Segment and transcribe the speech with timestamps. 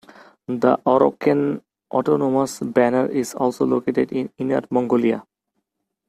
[0.47, 5.23] The Oroqen Autonomous Banner is also located in Inner Mongolia.